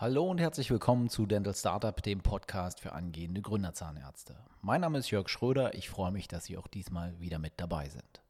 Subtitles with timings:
[0.00, 4.36] Hallo und herzlich willkommen zu Dental Startup, dem Podcast für angehende Gründerzahnärzte.
[4.62, 5.74] Mein Name ist Jörg Schröder.
[5.74, 8.22] Ich freue mich, dass Sie auch diesmal wieder mit dabei sind.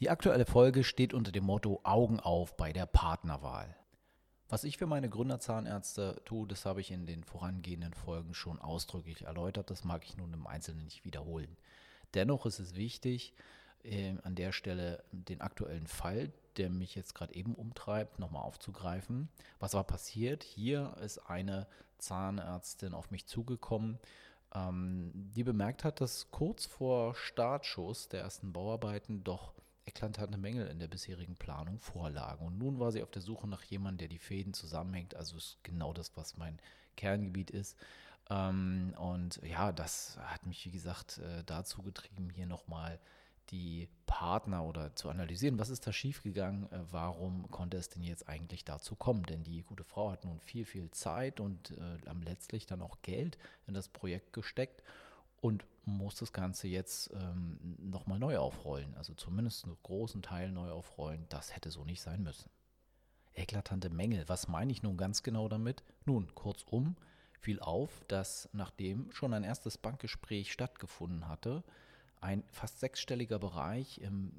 [0.00, 3.76] Die aktuelle Folge steht unter dem Motto Augen auf bei der Partnerwahl.
[4.48, 9.22] Was ich für meine Gründerzahnärzte tue, das habe ich in den vorangehenden Folgen schon ausdrücklich
[9.22, 9.70] erläutert.
[9.70, 11.56] Das mag ich nun im Einzelnen nicht wiederholen.
[12.14, 13.34] Dennoch ist es wichtig,
[13.84, 19.28] äh, an der Stelle den aktuellen Fall, der mich jetzt gerade eben umtreibt, nochmal aufzugreifen.
[19.58, 20.42] Was war passiert?
[20.42, 21.66] Hier ist eine
[21.98, 23.98] Zahnärztin auf mich zugekommen,
[24.54, 29.52] ähm, die bemerkt hat, dass kurz vor Startschuss der ersten Bauarbeiten doch
[29.86, 32.46] eklatante Mängel in der bisherigen Planung vorlagen.
[32.46, 35.14] Und nun war sie auf der Suche nach jemandem, der die Fäden zusammenhängt.
[35.14, 36.58] Also ist genau das, was mein
[36.96, 37.76] Kerngebiet ist.
[38.28, 42.98] Ähm, und ja, das hat mich, wie gesagt, äh, dazu getrieben, hier nochmal
[43.50, 48.28] die Partner oder zu analysieren, was ist da schiefgegangen, äh, warum konnte es denn jetzt
[48.28, 49.24] eigentlich dazu kommen?
[49.24, 53.38] Denn die gute Frau hat nun viel, viel Zeit und äh, letztlich dann auch Geld
[53.66, 54.82] in das Projekt gesteckt
[55.40, 58.94] und muss das Ganze jetzt ähm, nochmal neu aufrollen.
[58.96, 61.26] Also zumindest einen großen Teil neu aufrollen.
[61.28, 62.50] Das hätte so nicht sein müssen.
[63.34, 64.28] Eklatante Mängel.
[64.28, 65.84] Was meine ich nun ganz genau damit?
[66.04, 66.96] Nun, kurzum,
[67.38, 71.62] fiel auf, dass nachdem schon ein erstes Bankgespräch stattgefunden hatte,
[72.20, 74.32] ein fast sechsstelliger Bereich im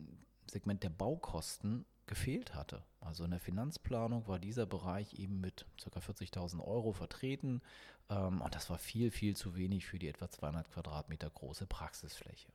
[0.49, 2.83] Segment der Baukosten gefehlt hatte.
[3.01, 5.99] Also in der Finanzplanung war dieser Bereich eben mit ca.
[5.99, 7.61] 40.000 Euro vertreten
[8.09, 12.49] ähm, und das war viel, viel zu wenig für die etwa 200 Quadratmeter große Praxisfläche.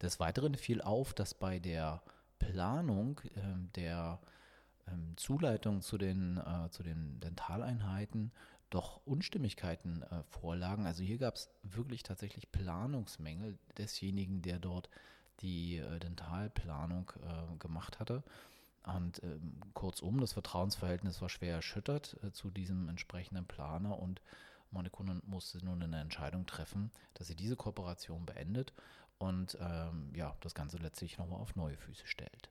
[0.00, 2.02] Des Weiteren fiel auf, dass bei der
[2.38, 4.20] Planung ähm, der
[4.88, 8.32] ähm, Zuleitung zu den, äh, zu den Dentaleinheiten
[8.70, 10.86] doch Unstimmigkeiten äh, vorlagen.
[10.86, 14.90] Also hier gab es wirklich tatsächlich Planungsmängel desjenigen, der dort
[15.40, 18.22] die äh, Dentalplanung äh, gemacht hatte.
[18.84, 24.22] Und ähm, kurzum, das Vertrauensverhältnis war schwer erschüttert äh, zu diesem entsprechenden Planer und
[24.70, 28.72] meine Kundin musste nun eine Entscheidung treffen, dass sie diese Kooperation beendet
[29.18, 32.50] und ähm, ja, das Ganze letztlich nochmal auf neue Füße stellt.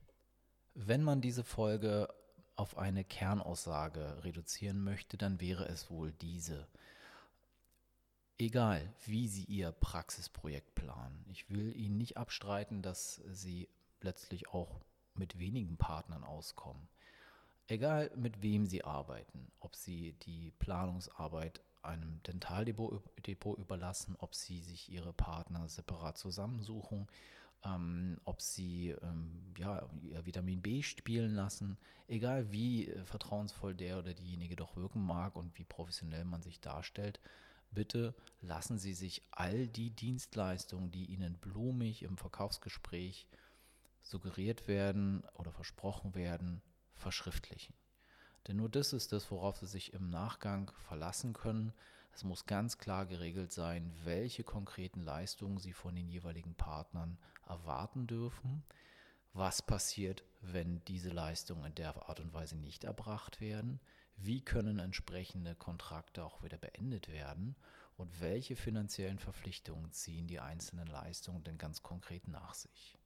[0.73, 2.09] Wenn man diese Folge
[2.55, 6.67] auf eine Kernaussage reduzieren möchte, dann wäre es wohl diese.
[8.37, 13.69] Egal, wie Sie Ihr Praxisprojekt planen, ich will Ihnen nicht abstreiten, dass Sie
[14.01, 14.81] letztlich auch
[15.15, 16.87] mit wenigen Partnern auskommen.
[17.67, 24.89] Egal, mit wem Sie arbeiten, ob Sie die Planungsarbeit einem Dentaldepot überlassen, ob Sie sich
[24.89, 27.07] Ihre Partner separat zusammensuchen,
[27.65, 29.87] ähm, ob sie ähm, ja,
[30.23, 31.77] Vitamin B spielen lassen,
[32.07, 36.59] egal wie äh, vertrauensvoll der oder diejenige doch wirken mag und wie professionell man sich
[36.61, 37.19] darstellt,
[37.71, 43.27] bitte lassen Sie sich all die Dienstleistungen, die Ihnen blumig im Verkaufsgespräch
[44.01, 46.61] suggeriert werden oder versprochen werden,
[46.93, 47.73] verschriftlichen.
[48.47, 51.73] Denn nur das ist das, worauf Sie sich im Nachgang verlassen können,
[52.13, 58.07] es muss ganz klar geregelt sein, welche konkreten Leistungen Sie von den jeweiligen Partnern erwarten
[58.07, 58.63] dürfen.
[59.33, 63.79] Was passiert, wenn diese Leistungen in der Art und Weise nicht erbracht werden?
[64.17, 67.55] Wie können entsprechende Kontrakte auch wieder beendet werden?
[67.97, 72.97] Und welche finanziellen Verpflichtungen ziehen die einzelnen Leistungen denn ganz konkret nach sich?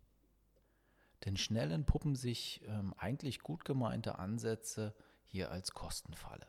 [1.25, 4.95] Denn schnell entpuppen sich ähm, eigentlich gut gemeinte Ansätze
[5.25, 6.47] hier als Kostenfalle.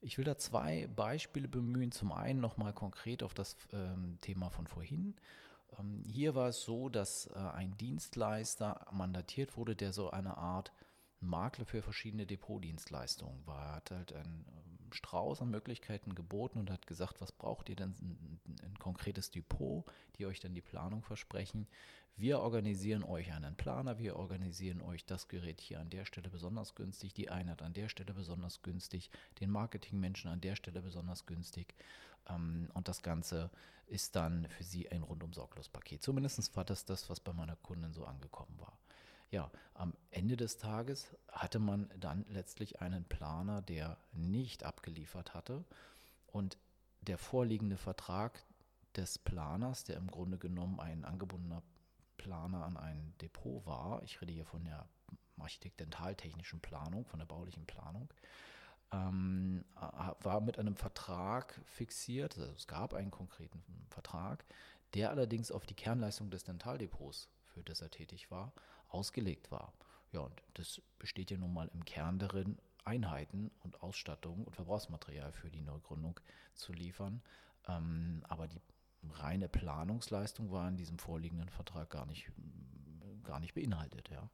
[0.00, 1.92] Ich will da zwei Beispiele bemühen.
[1.92, 5.16] Zum einen nochmal konkret auf das ähm, Thema von vorhin.
[5.78, 10.72] Ähm, hier war es so, dass äh, ein Dienstleister mandatiert wurde, der so eine Art
[11.20, 13.64] Makler für verschiedene Depotdienstleistungen war.
[13.64, 17.76] Er hat halt einen ähm, Strauß an Möglichkeiten geboten und hat gesagt, was braucht ihr
[17.76, 17.94] denn?
[18.00, 19.84] Ein, ein, konkretes Depot,
[20.16, 21.66] die euch dann die Planung versprechen.
[22.18, 26.74] Wir organisieren euch einen Planer, wir organisieren euch das Gerät hier an der Stelle besonders
[26.74, 29.10] günstig, die Einheit an der Stelle besonders günstig,
[29.40, 31.74] den Marketingmenschen an der Stelle besonders günstig.
[32.28, 33.50] Ähm, und das Ganze
[33.86, 36.02] ist dann für sie ein rundum sorglos Paket.
[36.02, 38.78] Zumindest war das das, was bei meiner Kundin so angekommen war.
[39.30, 45.64] Ja, am Ende des Tages hatte man dann letztlich einen Planer, der nicht abgeliefert hatte
[46.26, 46.58] und
[47.02, 48.44] der vorliegende Vertrag
[48.96, 51.62] des Planers, der im Grunde genommen ein angebundener
[52.16, 54.86] Planer an ein Depot war, ich rede hier von der
[55.38, 58.08] architektentaltechnischen Planung, von der baulichen Planung,
[58.92, 59.64] ähm,
[60.20, 64.44] war mit einem Vertrag fixiert, also es gab einen konkreten Vertrag,
[64.94, 68.52] der allerdings auf die Kernleistung des Dentaldepots, für das er tätig war,
[68.88, 69.72] ausgelegt war.
[70.12, 75.32] Ja, und das besteht ja nun mal im Kern darin, Einheiten und Ausstattung und Verbrauchsmaterial
[75.32, 76.20] für die Neugründung
[76.54, 77.20] zu liefern.
[77.66, 78.60] Ähm, aber die
[79.10, 82.30] reine Planungsleistung war in diesem vorliegenden Vertrag gar nicht,
[83.24, 84.08] gar nicht beinhaltet.
[84.10, 84.30] Ja.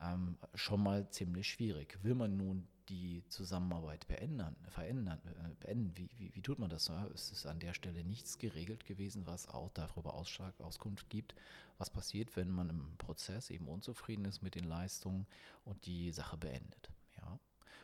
[0.00, 1.98] Ähm, schon mal ziemlich schwierig.
[2.02, 5.96] Will man nun die Zusammenarbeit beändern, verändern, äh, beenden.
[5.96, 6.90] Wie, wie, wie, tut man das?
[7.14, 11.34] Es ist an der Stelle nichts geregelt gewesen, was auch darüber Ausschlag, Auskunft gibt,
[11.78, 15.26] was passiert, wenn man im Prozess eben unzufrieden ist mit den Leistungen
[15.64, 16.90] und die Sache beendet.
[17.16, 17.38] Ja.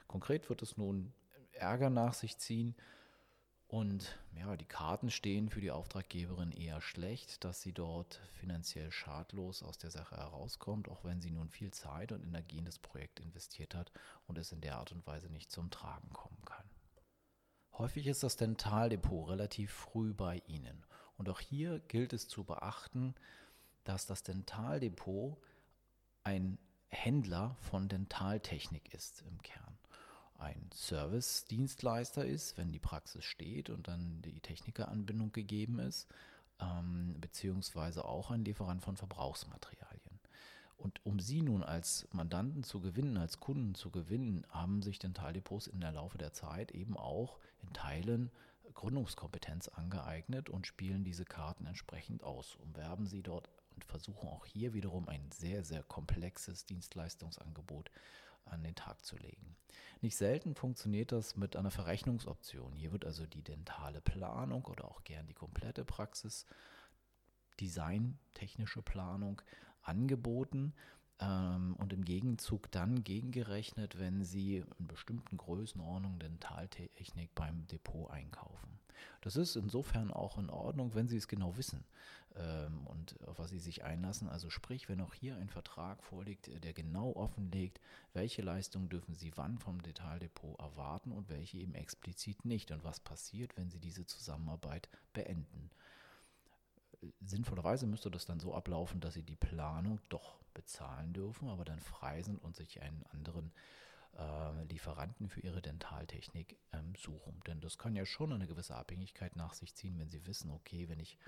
[0.07, 1.13] Konkret wird es nun
[1.53, 2.75] Ärger nach sich ziehen,
[3.69, 9.63] und ja, die Karten stehen für die Auftraggeberin eher schlecht, dass sie dort finanziell schadlos
[9.63, 13.21] aus der Sache herauskommt, auch wenn sie nun viel Zeit und Energie in das Projekt
[13.21, 13.91] investiert hat
[14.27, 16.69] und es in der Art und Weise nicht zum Tragen kommen kann.
[17.73, 20.85] Häufig ist das Dentaldepot relativ früh bei Ihnen.
[21.17, 23.15] Und auch hier gilt es zu beachten,
[23.83, 25.39] dass das Dentaldepot
[26.23, 26.59] ein
[26.89, 29.77] Händler von Dentaltechnik ist im Kern
[30.39, 36.09] ein Service-Dienstleister ist, wenn die Praxis steht und dann die Technikeranbindung gegeben ist,
[36.61, 40.21] ähm, beziehungsweise auch ein Lieferant von Verbrauchsmaterialien.
[40.77, 45.67] Und um sie nun als Mandanten zu gewinnen, als Kunden zu gewinnen, haben sich Dentaldepots
[45.67, 48.31] in der Laufe der Zeit eben auch in Teilen
[48.75, 54.75] Gründungskompetenz angeeignet und spielen diese Karten entsprechend aus, umwerben sie dort und versuchen auch hier
[54.75, 57.91] wiederum ein sehr, sehr komplexes Dienstleistungsangebot
[58.47, 59.57] an den Tag zu legen.
[60.01, 62.75] Nicht selten funktioniert das mit einer Verrechnungsoption.
[62.75, 66.47] Hier wird also die dentale Planung oder auch gern die komplette Praxis,
[67.61, 69.41] Design, technische Planung
[69.83, 70.75] angeboten
[71.21, 78.79] ähm, und im Gegenzug dann gegengerechnet, wenn Sie in bestimmten Größenordnungen Dentaltechnik beim Depot einkaufen.
[79.21, 81.85] Das ist insofern auch in Ordnung, wenn Sie es genau wissen
[82.37, 84.29] ähm, und auf was Sie sich einlassen.
[84.29, 87.81] Also sprich, wenn auch hier ein Vertrag vorliegt, der genau offenlegt,
[88.13, 93.01] welche Leistungen dürfen Sie wann vom Detaildepot erwarten und welche eben explizit nicht und was
[93.01, 95.71] passiert, wenn Sie diese Zusammenarbeit beenden.
[97.21, 101.81] Sinnvollerweise müsste das dann so ablaufen, dass Sie die Planung doch bezahlen dürfen, aber dann
[101.81, 103.84] frei sind und sich einen anderen äh,
[104.69, 107.41] Lieferanten für ihre Dentaltechnik ähm, suchen.
[107.47, 110.89] Denn das kann ja schon eine gewisse Abhängigkeit nach sich ziehen, wenn Sie wissen, okay,
[110.89, 111.19] wenn ich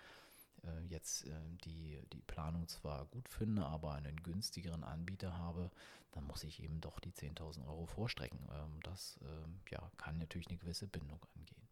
[0.64, 1.32] äh, jetzt äh,
[1.64, 5.70] die, die Planung zwar gut finde, aber einen günstigeren Anbieter habe,
[6.12, 8.38] dann muss ich eben doch die 10.000 Euro vorstrecken.
[8.50, 11.68] Ähm, das ähm, ja, kann natürlich eine gewisse Bindung angehen.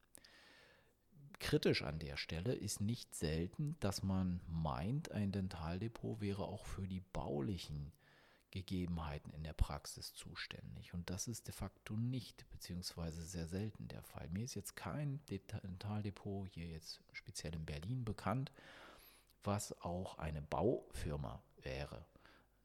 [1.41, 6.87] Kritisch an der Stelle ist nicht selten, dass man meint, ein Dentaldepot wäre auch für
[6.87, 7.93] die baulichen
[8.55, 10.95] Gegebenheiten in der Praxis zuständig.
[10.95, 14.29] Und das ist de facto nicht, beziehungsweise sehr selten der Fall.
[14.31, 18.53] Mir ist jetzt kein Dentaldepot hier jetzt speziell in Berlin bekannt,
[19.43, 22.07] was auch eine Baufirma wäre.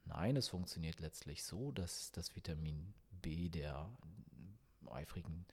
[0.05, 3.89] Nein, es funktioniert letztlich so, dass das Vitamin B der
[4.91, 5.47] eifrigen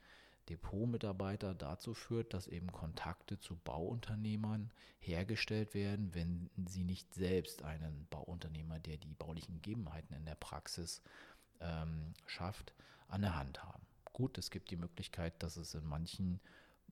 [0.49, 8.07] Depotmitarbeiter dazu führt, dass eben Kontakte zu Bauunternehmern hergestellt werden, wenn sie nicht selbst einen
[8.09, 11.01] Bauunternehmer, der die baulichen Gegebenheiten in der Praxis
[11.59, 12.73] ähm, schafft,
[13.07, 13.83] an der Hand haben.
[14.13, 16.39] Gut, es gibt die Möglichkeit, dass es in manchen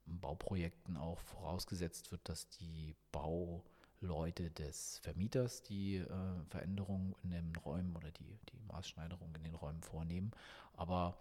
[0.05, 6.07] Bauprojekten auch vorausgesetzt wird, dass die Bauleute des Vermieters die äh,
[6.49, 10.31] Veränderungen in den Räumen oder die, die Maßschneiderung in den Räumen vornehmen.
[10.73, 11.17] Aber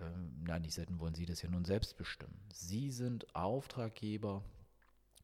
[0.00, 2.40] ähm, nein, nicht selten wollen Sie das ja nun selbst bestimmen.
[2.52, 4.42] Sie sind Auftraggeber,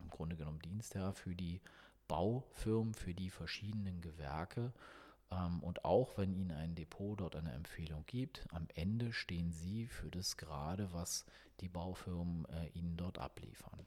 [0.01, 1.61] im Grunde genommen Dienstherr für die
[2.09, 4.73] Baufirmen, für die verschiedenen Gewerke.
[5.31, 9.87] Ähm, und auch wenn Ihnen ein Depot dort eine Empfehlung gibt, am Ende stehen Sie
[9.87, 11.25] für das gerade, was
[11.61, 13.87] die Baufirmen äh, Ihnen dort abliefern.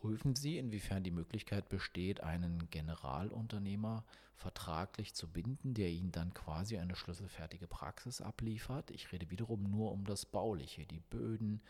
[0.00, 4.04] Prüfen Sie, inwiefern die Möglichkeit besteht, einen Generalunternehmer
[4.36, 8.92] vertraglich zu binden, der Ihnen dann quasi eine schlüsselfertige Praxis abliefert.
[8.92, 11.60] Ich rede wiederum nur um das Bauliche, die Böden,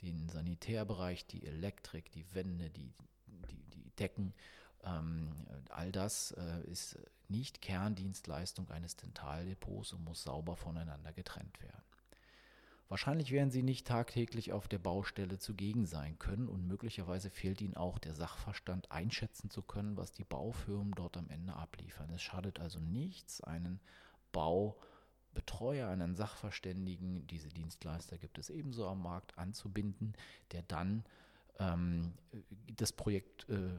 [0.00, 2.90] den Sanitärbereich, die Elektrik, die Wände, die,
[3.50, 4.32] die, die Decken.
[4.82, 5.28] Ähm,
[5.68, 6.98] all das äh, ist
[7.28, 11.84] nicht Kerndienstleistung eines Dentaldepots und muss sauber voneinander getrennt werden.
[12.88, 17.76] Wahrscheinlich werden sie nicht tagtäglich auf der Baustelle zugegen sein können und möglicherweise fehlt ihnen
[17.76, 22.10] auch der Sachverstand, einschätzen zu können, was die Baufirmen dort am Ende abliefern.
[22.10, 23.80] Es schadet also nichts, einen
[24.32, 30.14] Baubetreuer, einen Sachverständigen, diese Dienstleister gibt es ebenso am Markt, anzubinden,
[30.52, 31.04] der dann
[31.58, 32.14] ähm,
[32.76, 33.70] das Projekt äh,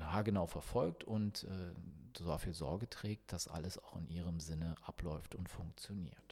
[0.00, 5.48] haargenau verfolgt und äh, dafür Sorge trägt, dass alles auch in ihrem Sinne abläuft und
[5.48, 6.27] funktioniert.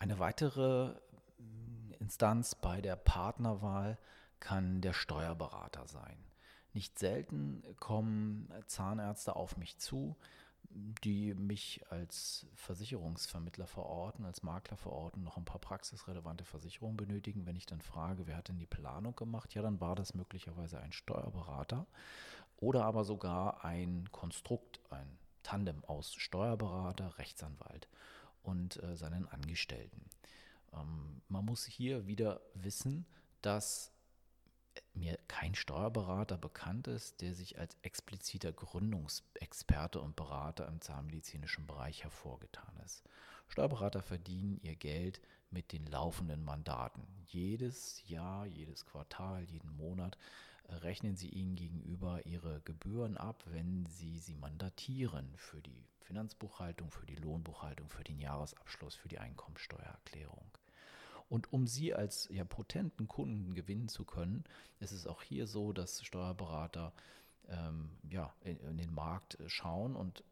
[0.00, 0.94] Eine weitere
[1.38, 3.98] mm, Instanz bei der Partnerwahl
[4.40, 6.16] kann der Steuerberater sein.
[6.72, 10.16] Nicht selten kommen Zahnärzte auf mich zu,
[11.04, 17.44] die mich als Versicherungsvermittler verorten, als Makler verorten, noch ein paar praxisrelevante Versicherungen benötigen.
[17.44, 20.80] Wenn ich dann frage, wer hat denn die Planung gemacht, ja, dann war das möglicherweise
[20.80, 21.86] ein Steuerberater
[22.56, 27.88] oder aber sogar ein Konstrukt, ein Tandem aus Steuerberater, Rechtsanwalt.
[28.42, 30.04] Und äh, seinen Angestellten.
[30.72, 33.06] Ähm, man muss hier wieder wissen,
[33.42, 33.92] dass
[34.94, 42.04] mir kein Steuerberater bekannt ist, der sich als expliziter Gründungsexperte und Berater im zahnmedizinischen Bereich
[42.04, 43.02] hervorgetan ist.
[43.48, 45.20] Steuerberater verdienen ihr Geld
[45.50, 47.02] mit den laufenden Mandaten.
[47.26, 50.18] Jedes Jahr, jedes Quartal, jeden Monat äh,
[50.82, 57.06] rechnen sie ihnen gegenüber ihre Gebühren ab, wenn sie sie mandatieren für die Finanzbuchhaltung, für
[57.06, 60.50] die Lohnbuchhaltung, für den Jahresabschluss, für die Einkommensteuererklärung.
[61.28, 64.44] Und um sie als ja, potenten Kunden gewinnen zu können,
[64.80, 66.92] ist es auch hier so, dass Steuerberater
[67.48, 70.24] ähm, ja, in, in, den Markt schauen und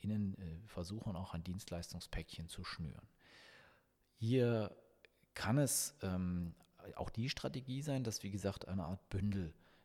[0.00, 3.08] ihnen äh, versuchen auch ein Dienstleistungspäckchen zu schnüren.
[4.16, 4.76] Hier
[5.34, 6.54] kann es ähm,
[6.96, 9.08] auch die Strategie sein, dass, wie gesagt, eine Art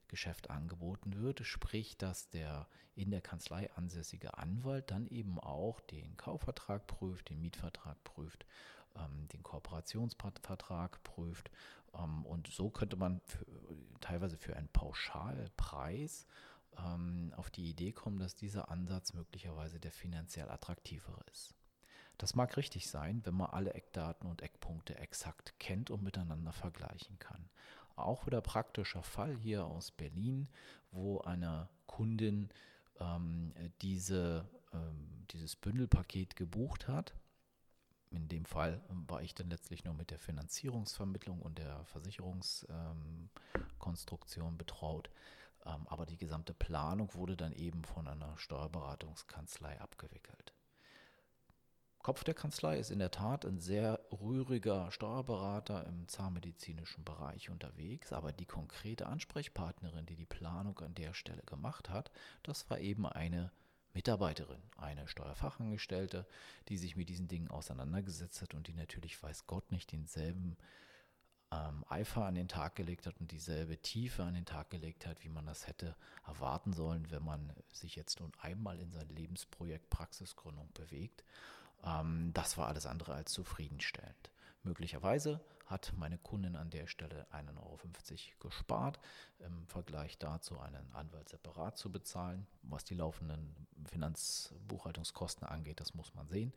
[0.03, 6.15] Bündelgeschäft angeboten wird, sprich, dass der in der Kanzlei ansässige Anwalt dann eben auch den
[6.17, 8.45] Kaufvertrag prüft, den Mietvertrag prüft
[8.95, 11.51] ähm, den Kooperationsvertrag prüft.
[11.95, 13.45] Ähm, und so könnte man für,
[14.01, 16.25] teilweise für einen Pauschalpreis
[16.77, 21.55] ähm, auf die Idee kommen, dass dieser Ansatz möglicherweise der finanziell attraktivere ist.
[22.19, 27.17] Das mag richtig sein, wenn man alle Eckdaten und Eckpunkte exakt kennt und miteinander vergleichen
[27.17, 27.49] kann.
[27.95, 30.49] Auch wieder praktischer Fall hier aus Berlin,
[30.91, 32.49] wo eine Kundin
[32.99, 37.13] ähm, diese, ähm, dieses Bündelpaket gebucht hat
[38.13, 44.57] in dem Fall war ich dann letztlich nur mit der Finanzierungsvermittlung und der Versicherungskonstruktion ähm,
[44.57, 45.09] betraut.
[45.65, 50.52] Ähm, aber die gesamte Planung wurde dann eben von einer Steuerberatungskanzlei abgewickelt.
[52.03, 58.11] Kopf der Kanzlei ist in der Tat ein sehr rühriger Steuerberater im zahnmedizinischen Bereich unterwegs,
[58.11, 62.11] aber die konkrete Ansprechpartnerin, die die Planung an der Stelle gemacht hat,
[62.43, 63.51] das war eben eine
[63.93, 66.27] Mitarbeiterin, eine Steuerfachangestellte,
[66.67, 70.57] die sich mit diesen Dingen auseinandergesetzt hat und die natürlich, weiß Gott, nicht denselben
[71.51, 75.23] ähm, Eifer an den Tag gelegt hat und dieselbe Tiefe an den Tag gelegt hat,
[75.23, 75.95] wie man das hätte
[76.25, 81.23] erwarten sollen, wenn man sich jetzt nun einmal in sein Lebensprojekt Praxisgründung bewegt.
[81.83, 84.31] Ähm, das war alles andere als zufriedenstellend.
[84.63, 87.79] Möglicherweise hat meine Kundin an der Stelle 1,50 Euro
[88.39, 88.99] gespart,
[89.39, 92.47] im Vergleich dazu einen Anwalt separat zu bezahlen.
[92.63, 96.53] Was die laufenden Finanzbuchhaltungskosten angeht, das muss man sehen.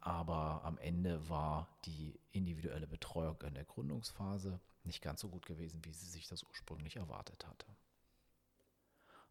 [0.00, 5.82] Aber am Ende war die individuelle Betreuung in der Gründungsphase nicht ganz so gut gewesen,
[5.84, 7.66] wie sie sich das ursprünglich erwartet hatte.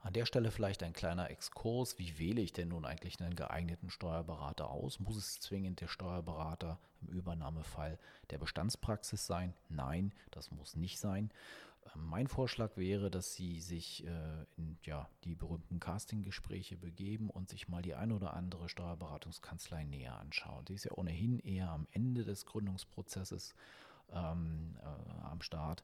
[0.03, 1.97] An der Stelle vielleicht ein kleiner Exkurs.
[1.97, 4.99] Wie wähle ich denn nun eigentlich einen geeigneten Steuerberater aus?
[4.99, 7.97] Muss es zwingend der Steuerberater im Übernahmefall
[8.29, 9.53] der Bestandspraxis sein?
[9.69, 11.31] Nein, das muss nicht sein.
[11.95, 17.47] Ähm, mein Vorschlag wäre, dass Sie sich äh, in ja, die berühmten Castinggespräche begeben und
[17.47, 20.65] sich mal die ein oder andere Steuerberatungskanzlei näher anschauen.
[20.65, 23.55] Die ist ja ohnehin eher am Ende des Gründungsprozesses
[24.11, 25.81] ähm, äh, am Start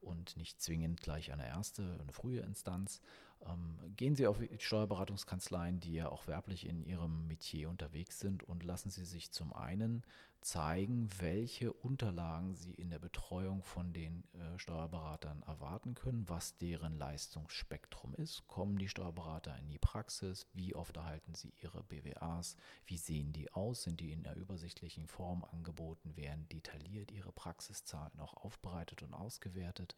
[0.00, 3.02] und nicht zwingend gleich eine erste, eine frühe Instanz.
[3.46, 8.62] Ähm, gehen Sie auf Steuerberatungskanzleien, die ja auch werblich in Ihrem Metier unterwegs sind und
[8.64, 10.02] lassen Sie sich zum einen
[10.42, 16.98] zeigen, welche Unterlagen Sie in der Betreuung von den äh, Steuerberatern erwarten können, was deren
[16.98, 18.46] Leistungsspektrum ist.
[18.48, 20.46] Kommen die Steuerberater in die Praxis?
[20.52, 22.56] Wie oft erhalten Sie Ihre BWAs?
[22.86, 23.84] Wie sehen die aus?
[23.84, 26.16] Sind die in der übersichtlichen Form angeboten?
[26.16, 29.96] Werden detailliert Ihre Praxiszahlen auch aufbereitet und ausgewertet?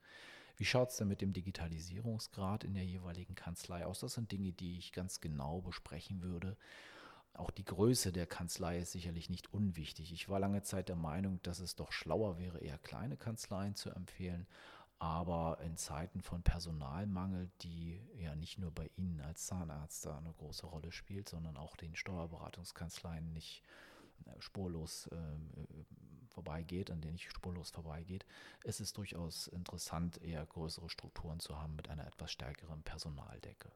[0.57, 4.01] Wie schaut es denn mit dem Digitalisierungsgrad in der jeweiligen Kanzlei aus?
[4.01, 6.57] Das sind Dinge, die ich ganz genau besprechen würde.
[7.33, 10.13] Auch die Größe der Kanzlei ist sicherlich nicht unwichtig.
[10.13, 13.91] Ich war lange Zeit der Meinung, dass es doch schlauer wäre, eher kleine Kanzleien zu
[13.91, 14.47] empfehlen.
[15.01, 20.67] Aber in Zeiten von Personalmangel, die ja nicht nur bei Ihnen als Zahnärzte eine große
[20.67, 23.94] Rolle spielt, sondern auch den Steuerberatungskanzleien nicht äh,
[24.39, 25.17] spurlos äh,
[26.29, 28.27] vorbeigeht, an denen nicht spurlos vorbeigeht,
[28.65, 33.71] ist es durchaus interessant, eher größere Strukturen zu haben mit einer etwas stärkeren Personaldecke.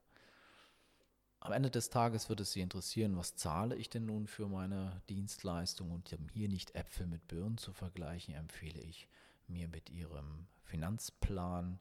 [1.41, 5.03] Am Ende des Tages wird es Sie interessieren, was zahle ich denn nun für meine
[5.09, 9.09] Dienstleistung und um hier nicht Äpfel mit Birnen zu vergleichen, empfehle ich
[9.47, 11.79] mir mit Ihrem Finanzplan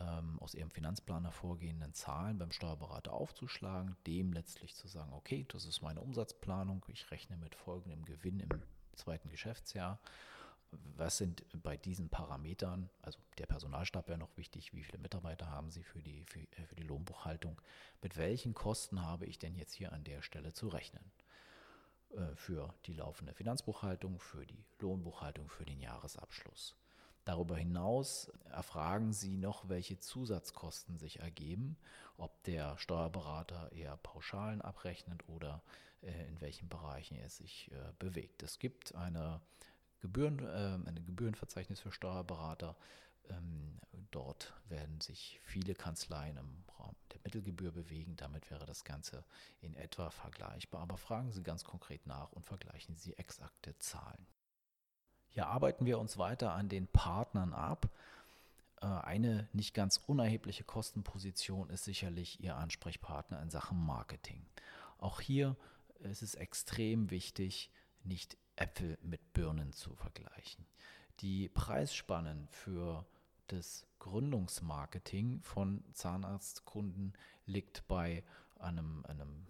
[0.00, 5.64] ähm, aus Ihrem Finanzplan hervorgehenden Zahlen beim Steuerberater aufzuschlagen, dem letztlich zu sagen, okay, das
[5.64, 8.48] ist meine Umsatzplanung, ich rechne mit folgendem Gewinn im
[8.94, 10.00] zweiten Geschäftsjahr
[10.96, 15.70] was sind bei diesen Parametern, also der Personalstab wäre noch wichtig, wie viele Mitarbeiter haben
[15.70, 17.60] Sie für die, für, äh, für die Lohnbuchhaltung,
[18.02, 21.12] mit welchen Kosten habe ich denn jetzt hier an der Stelle zu rechnen?
[22.10, 26.76] Äh, für die laufende Finanzbuchhaltung, für die Lohnbuchhaltung, für den Jahresabschluss.
[27.26, 31.76] Darüber hinaus erfragen Sie noch, welche Zusatzkosten sich ergeben,
[32.16, 35.60] ob der Steuerberater eher Pauschalen abrechnet oder
[36.02, 38.44] äh, in welchen Bereichen er sich äh, bewegt.
[38.44, 39.40] Es gibt eine
[39.98, 42.76] Gebühren, äh, ein Gebührenverzeichnis für Steuerberater.
[43.28, 43.80] Ähm,
[44.12, 48.14] dort werden sich viele Kanzleien im Raum der Mittelgebühr bewegen.
[48.14, 49.24] Damit wäre das Ganze
[49.60, 50.82] in etwa vergleichbar.
[50.82, 54.28] Aber fragen Sie ganz konkret nach und vergleichen Sie exakte Zahlen.
[55.36, 57.90] Hier arbeiten wir uns weiter an den Partnern ab.
[58.80, 64.46] Äh, eine nicht ganz unerhebliche Kostenposition ist sicherlich Ihr Ansprechpartner in Sachen Marketing.
[64.96, 65.54] Auch hier
[65.98, 67.70] ist es extrem wichtig,
[68.02, 70.64] nicht Äpfel mit Birnen zu vergleichen.
[71.20, 73.04] Die Preisspannen für
[73.48, 77.12] das Gründungsmarketing von Zahnarztkunden
[77.44, 78.24] liegt bei
[78.58, 79.46] einem, einem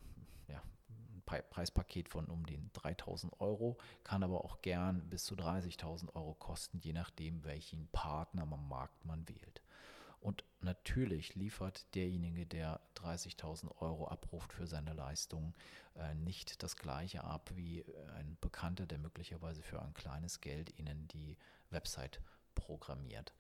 [1.27, 6.79] Preispaket von um den 3000 Euro, kann aber auch gern bis zu 30.000 Euro kosten,
[6.79, 9.63] je nachdem, welchen Partner am Markt man wählt.
[10.21, 15.55] Und natürlich liefert derjenige, der 30.000 Euro abruft für seine Leistung,
[15.95, 17.85] äh, nicht das gleiche ab wie
[18.17, 21.37] ein Bekannter, der möglicherweise für ein kleines Geld Ihnen die
[21.71, 22.21] Website
[22.55, 23.35] programmiert.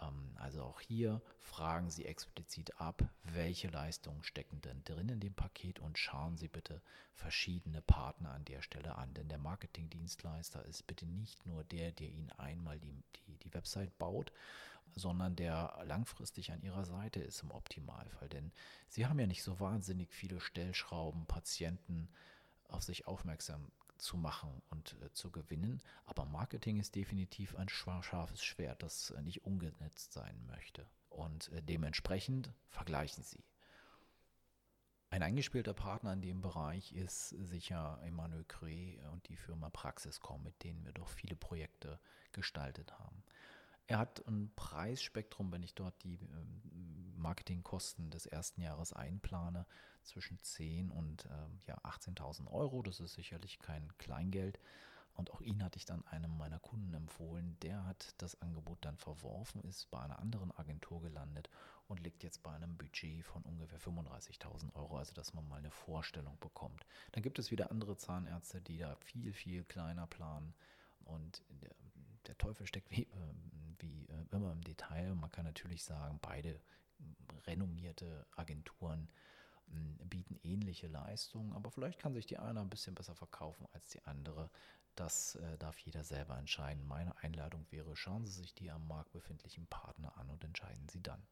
[0.00, 5.34] Ähm, also auch hier fragen Sie explizit ab, welche Leistungen stecken denn drin in dem
[5.34, 6.82] Paket und schauen Sie bitte
[7.14, 9.14] verschiedene Partner an der Stelle an.
[9.14, 13.96] Denn der Marketingdienstleister ist bitte nicht nur der, der Ihnen einmal die, die, die Website
[13.98, 14.32] baut,
[14.94, 18.28] sondern der langfristig an Ihrer Seite ist im Optimalfall.
[18.28, 18.52] Denn
[18.88, 22.08] Sie haben ja nicht so wahnsinnig viele Stellschrauben, Patienten
[22.68, 25.80] auf sich aufmerksam zu machen und äh, zu gewinnen.
[26.04, 30.86] Aber Marketing ist definitiv ein scharfes Schwert, das äh, nicht ungenetzt sein möchte.
[31.08, 33.44] Und äh, dementsprechend vergleichen Sie.
[35.10, 40.62] Ein eingespielter Partner in dem Bereich ist sicher Emmanuel Cree und die Firma Praxiscom, mit
[40.62, 41.98] denen wir doch viele Projekte
[42.32, 43.24] gestaltet haben.
[43.88, 49.66] Er hat ein Preisspektrum, wenn ich dort die ähm, Marketingkosten des ersten Jahres einplane,
[50.04, 52.82] zwischen 10 und äh, ja, 18.000 Euro.
[52.82, 54.60] Das ist sicherlich kein Kleingeld.
[55.14, 57.56] Und auch ihn hatte ich dann einem meiner Kunden empfohlen.
[57.62, 61.48] Der hat das Angebot dann verworfen, ist bei einer anderen Agentur gelandet
[61.88, 65.70] und liegt jetzt bei einem Budget von ungefähr 35.000 Euro, also dass man mal eine
[65.70, 66.86] Vorstellung bekommt.
[67.12, 70.54] Dann gibt es wieder andere Zahnärzte, die da viel, viel kleiner planen.
[71.04, 71.42] Und
[72.26, 73.34] der, Teufel steckt wie, äh,
[73.78, 75.14] wie äh, immer im Detail.
[75.14, 76.60] Man kann natürlich sagen, beide
[77.46, 79.08] renommierte Agenturen
[80.08, 84.02] bieten ähnliche Leistungen, aber vielleicht kann sich die eine ein bisschen besser verkaufen als die
[84.04, 84.50] andere.
[84.94, 86.86] Das äh, darf jeder selber entscheiden.
[86.86, 91.02] Meine Einladung wäre, schauen Sie sich die am Markt befindlichen Partner an und entscheiden Sie
[91.02, 91.22] dann.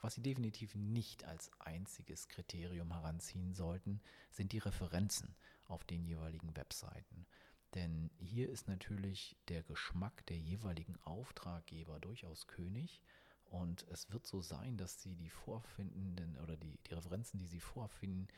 [0.00, 6.54] Was Sie definitiv nicht als einziges Kriterium heranziehen sollten, sind die Referenzen auf den jeweiligen
[6.56, 7.26] Webseiten.
[7.74, 13.02] Denn hier ist natürlich der Geschmack der jeweiligen Auftraggeber durchaus König.
[13.44, 17.60] Und es wird so sein, dass sie die vorfindenden oder die, die Referenzen, die sie
[17.60, 18.28] vorfinden,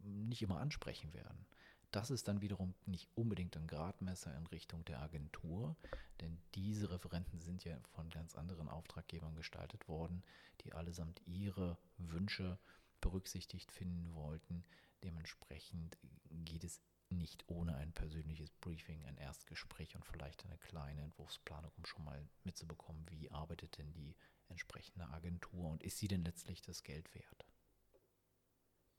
[0.00, 1.46] nicht immer ansprechen werden.
[1.90, 5.74] Das ist dann wiederum nicht unbedingt ein Gradmesser in Richtung der Agentur,
[6.20, 10.22] denn diese Referenten sind ja von ganz anderen Auftraggebern gestaltet worden,
[10.60, 12.58] die allesamt ihre Wünsche
[13.00, 14.64] berücksichtigt finden wollten.
[15.02, 15.96] Dementsprechend
[16.30, 21.84] geht es nicht ohne ein persönliches Briefing, ein Erstgespräch und vielleicht eine kleine Entwurfsplanung, um
[21.84, 24.16] schon mal mitzubekommen, wie arbeitet denn die
[24.48, 27.46] entsprechende Agentur und ist sie denn letztlich das Geld wert?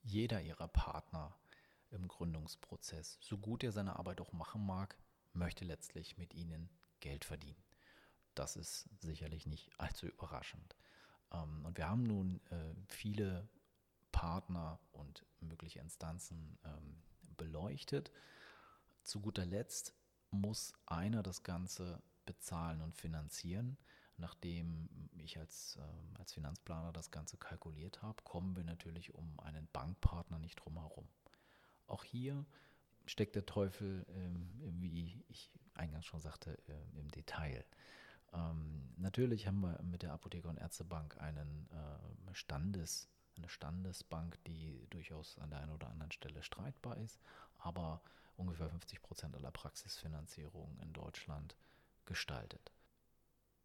[0.01, 1.35] Jeder ihrer Partner
[1.91, 4.97] im Gründungsprozess, so gut er seine Arbeit auch machen mag,
[5.33, 6.69] möchte letztlich mit ihnen
[6.99, 7.63] Geld verdienen.
[8.35, 10.75] Das ist sicherlich nicht allzu überraschend.
[11.31, 13.49] Ähm, und wir haben nun äh, viele
[14.11, 17.01] Partner und mögliche Instanzen ähm,
[17.39, 18.11] beleuchtet.
[19.01, 19.95] Zu guter Letzt
[20.29, 23.77] muss einer das Ganze bezahlen und finanzieren.
[24.17, 29.67] Nachdem ich als, äh, als Finanzplaner das Ganze kalkuliert habe, kommen wir natürlich um einen
[29.71, 31.07] Bankpartner nicht drum herum.
[31.87, 32.45] Auch hier
[33.05, 37.63] steckt der Teufel, äh, wie ich eingangs schon sagte, äh, im Detail.
[38.33, 43.07] Ähm, natürlich haben wir mit der Apotheker- und Ärztebank einen äh, Standes,
[43.39, 47.19] eine Standesbank, die durchaus an der einen oder anderen Stelle streitbar ist,
[47.57, 48.01] aber
[48.37, 51.55] ungefähr 50 Prozent aller Praxisfinanzierung in Deutschland
[52.05, 52.71] gestaltet.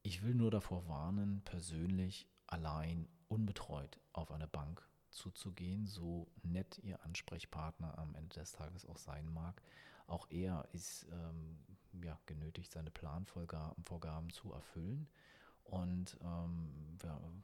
[0.03, 7.03] Ich will nur davor warnen, persönlich allein unbetreut auf eine Bank zuzugehen, so nett Ihr
[7.05, 9.63] Ansprechpartner am Ende des Tages auch sein mag.
[10.07, 11.59] Auch er ist ähm,
[12.03, 15.09] ja, genötigt, seine Planvorgaben zu erfüllen.
[15.65, 16.99] Und ähm,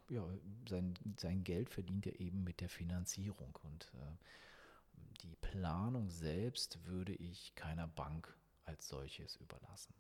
[0.09, 0.25] ja,
[0.69, 3.59] sein, sein Geld verdient er eben mit der Finanzierung.
[3.63, 4.17] Und äh,
[5.23, 9.95] die Planung selbst würde ich keiner Bank als solches überlassen.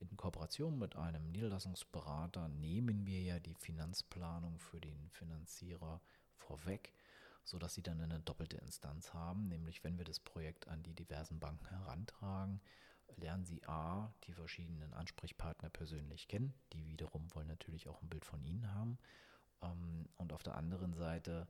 [0.00, 6.00] In Kooperation mit einem Niederlassungsberater nehmen wir ja die Finanzplanung für den Finanzierer
[6.36, 6.94] vorweg,
[7.44, 11.38] sodass sie dann eine doppelte Instanz haben, nämlich wenn wir das Projekt an die diversen
[11.38, 12.60] Banken herantragen,
[13.16, 18.24] lernen sie A, die verschiedenen Ansprechpartner persönlich kennen, die wiederum wollen natürlich auch ein Bild
[18.24, 18.98] von ihnen haben.
[19.62, 21.46] Ähm, und auf der anderen Seite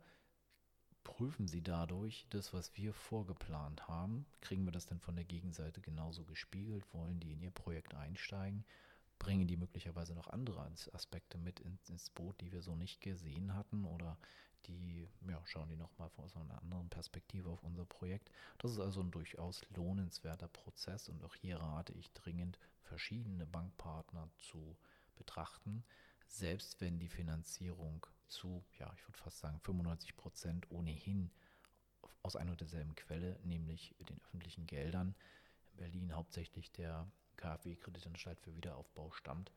[1.05, 4.27] prüfen sie dadurch das, was wir vorgeplant haben.
[4.40, 6.85] Kriegen wir das denn von der Gegenseite genauso gespiegelt?
[6.92, 8.64] Wollen die in ihr Projekt einsteigen?
[9.18, 13.85] Bringen die möglicherweise noch andere Aspekte mit ins Boot, die wir so nicht gesehen hatten?
[13.85, 14.16] Oder
[14.66, 18.31] die ja, schauen die nochmal von einer anderen Perspektive auf unser Projekt?
[18.59, 24.29] Das ist also ein durchaus lohnenswerter Prozess und auch hier rate ich dringend, verschiedene Bankpartner
[24.38, 24.77] zu
[25.16, 25.85] betrachten,
[26.27, 31.31] selbst wenn die Finanzierung zu, ja, ich würde fast sagen 95 Prozent ohnehin
[32.23, 35.14] aus einer und derselben Quelle, nämlich den öffentlichen Geldern,
[35.73, 39.53] in Berlin hauptsächlich der KfW Kreditanstalt für Wiederaufbau stammt.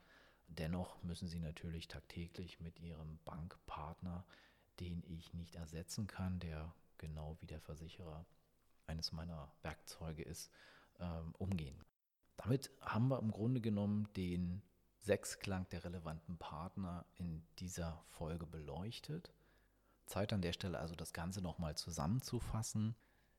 [0.48, 4.26] Dennoch müssen sie natürlich tagtäglich mit ihrem Bankpartner,
[4.80, 8.26] den ich nicht ersetzen kann, der genau wie der Versicherer
[8.88, 10.52] eines meiner Werkzeuge ist,
[11.00, 11.84] ähm, umgehen.
[12.38, 14.62] Damit haben wir im Grunde genommen den
[15.00, 19.34] Sechsklang der relevanten Partner in dieser Folge beleuchtet.
[20.06, 22.96] Zeit an der Stelle also das Ganze nochmal zusammenzufassen.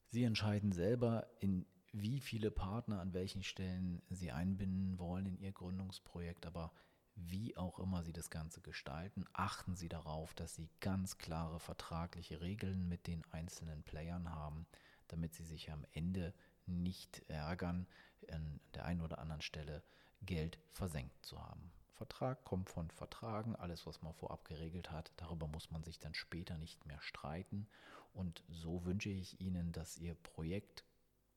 [0.09, 5.53] Sie entscheiden selber, in wie viele Partner an welchen Stellen Sie einbinden wollen in Ihr
[5.53, 6.73] Gründungsprojekt, aber
[7.17, 12.41] wie auch immer Sie das Ganze gestalten, achten Sie darauf, dass Sie ganz klare vertragliche
[12.41, 14.67] Regeln mit den einzelnen Playern haben,
[15.09, 16.35] damit Sie sich am Ende
[16.67, 17.87] nicht ärgern,
[18.31, 19.83] an der einen oder anderen Stelle
[20.23, 21.71] Geld versenkt zu haben.
[21.95, 26.15] Vertrag kommt von Vertragen, alles, was man vorab geregelt hat, darüber muss man sich dann
[26.15, 27.69] später nicht mehr streiten.
[28.13, 30.85] Und so wünsche ich Ihnen, dass Ihr Projekt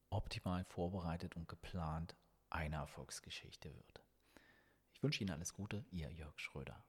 [0.09, 2.15] optimal vorbereitet und geplant
[2.49, 4.06] eine Erfolgsgeschichte wird.
[4.97, 6.83] Ich wünsche Ihnen alles Gute, Ihr Jörg Schröder.